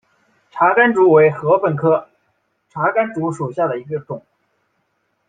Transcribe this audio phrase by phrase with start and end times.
[0.49, 2.09] 茶竿竹为禾本科
[2.69, 4.25] 茶秆竹属下的一个种。